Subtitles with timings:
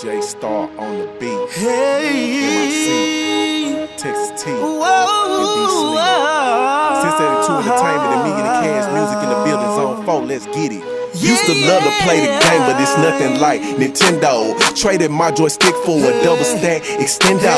[0.00, 1.50] J Star on the beat.
[1.54, 1.86] Hey,
[3.96, 4.50] Texas T.
[4.50, 5.94] whoa,
[6.98, 10.46] Since 82 Entertainment and me and the Cash Music in the building zone 4, let's
[10.46, 10.82] get it.
[11.14, 14.58] Used to love to play the game, but it's nothing like Nintendo.
[14.74, 17.54] Traded my joystick for a double stack extendo.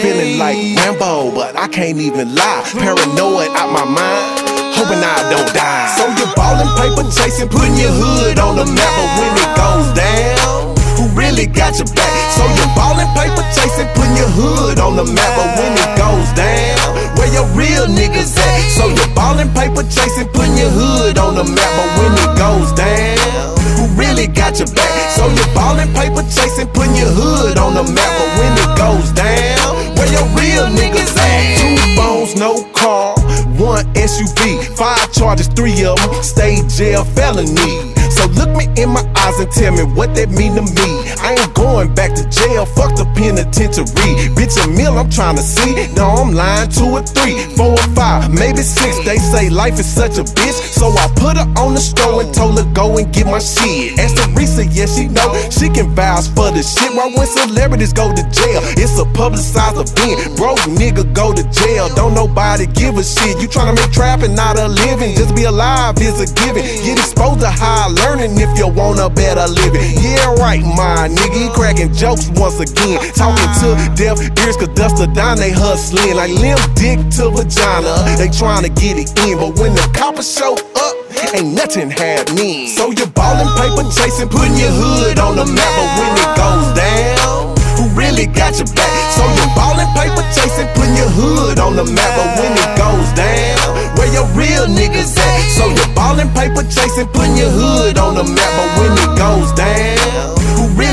[0.00, 2.62] Feeling like Rambo, but I can't even lie.
[2.78, 4.46] Paranoid out my mind,
[4.78, 5.90] hoping I don't die.
[5.98, 9.90] So you're ballin' paper chasing, putting your hood on the map, but when it goes
[9.98, 10.29] down,
[11.40, 12.32] really got your back?
[12.36, 16.28] So you're ballin' paper chasing, putting your hood on the map, but when it goes
[16.36, 18.70] down, where your real niggas at?
[18.76, 22.72] So you're ballin' paper chasing, putting your hood on the map, but when it goes
[22.76, 25.10] down, who really got your back?
[25.16, 29.08] So you're ballin' paper chasing, putting your hood on the map, but when it goes
[29.12, 31.56] down, where your real niggas at?
[31.56, 32.64] Two phones, no
[33.60, 37.92] one SUV, five charges, three of them, stay jail felony.
[38.10, 40.90] So look me in my eyes and tell me what that mean to me.
[41.20, 43.86] I ain't going back to jail, fuck the penitentiary.
[44.34, 45.86] Bitch, a meal I'm trying to see.
[45.94, 48.98] No, I'm lying two or three, four or five, maybe six.
[49.06, 52.34] They say life is such a bitch, so I put her on the stove and
[52.34, 53.98] told her go and get my shit.
[53.98, 56.90] Ask Teresa, yeah, she know she can vouch for the shit.
[56.94, 60.36] Why when celebrities go to jail, it's a publicized event.
[60.36, 63.38] Broke nigga go to jail, don't nobody give a shit.
[63.38, 66.66] You tryna make trapping not a living, just be alive is a given.
[66.82, 69.82] Get exposed to high learning if you want a better living.
[70.02, 72.96] Yeah, right, my nigga, cracking jokes once again.
[73.12, 76.16] Talking to deaf ears, cause dust the down, they hustling.
[76.16, 79.36] Like limp dick to vagina, they trying to get it in.
[79.36, 80.94] But when the coppers show up,
[81.36, 82.72] ain't nothing happening.
[82.72, 86.68] So you're ballin' paper chasing, putting your hood on the map, but when it goes
[86.72, 88.96] down, who really got your back?
[89.12, 93.08] So you're ballin' paper chasing, putting your hood on the map, but when it goes
[93.12, 93.68] down,
[94.00, 95.40] where your real niggas at?
[95.52, 99.52] So you're ballin' paper chasing, putting your hood on the map, but when it goes
[99.52, 100.39] down,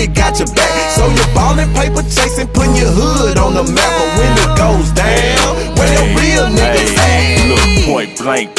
[0.00, 0.90] really got your back?
[0.96, 4.39] So you're ballin' paper chasing, putting your hood on the map, but when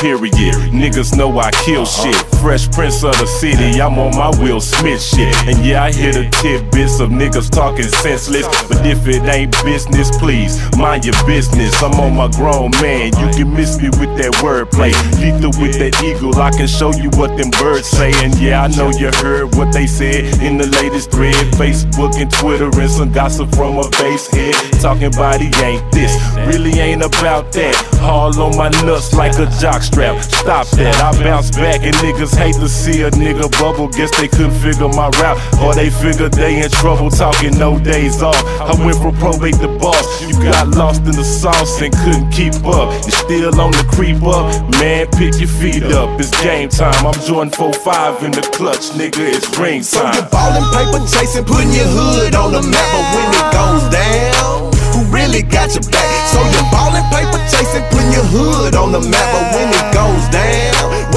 [0.00, 0.54] period.
[0.72, 2.16] Niggas know I kill shit.
[2.42, 5.34] Fresh Prince of the city, I'm on my Will Smith shit.
[5.46, 8.46] And yeah, I hear the tidbits of niggas talking senseless.
[8.68, 11.82] But if it ain't business, please mind your business.
[11.82, 13.12] I'm on my grown man.
[13.18, 14.92] You can miss me with that wordplay.
[15.20, 18.12] Lethal with that eagle, I can show you what them birds say.
[18.24, 21.34] And yeah, I know you heard what they said in the latest thread.
[21.54, 24.54] Facebook and Twitter and some gossip from a base head.
[24.80, 26.12] Talking he ain't this,
[26.46, 27.74] really ain't about that.
[28.02, 30.22] All on my nuts like a jock strap.
[30.22, 33.88] Stop that, I bounce back and niggas hate to see a nigga bubble.
[33.88, 38.22] Guess they couldn't figure my route, or they figured they in trouble talking no days
[38.22, 38.36] off.
[38.60, 40.04] I went from probate to boss.
[40.22, 42.92] You got lost in the sauce and couldn't keep up.
[43.06, 45.06] You still on the creep up, man.
[45.14, 46.18] Pick your feet up.
[46.18, 47.06] It's game time.
[47.06, 49.22] I'm Jordan 4-5 in the clutch, nigga.
[49.22, 49.86] It's ring time.
[49.86, 53.84] So you're ballin' paper chasing, putting your hood on the map, but when it goes
[53.92, 56.10] down, who really got your back?
[56.32, 59.28] So you're ballin' paper chasing, putting your hood on the map,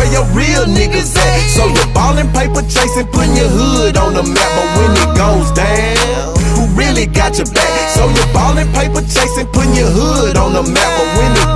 [0.09, 1.49] where your real niggas at?
[1.49, 5.51] So you're ballin' paper chasing, putting your hood on the map, but when it goes
[5.51, 7.89] down, who really got your back?
[7.95, 11.49] So you're ballin' paper chasing, putting your hood on the map, but when it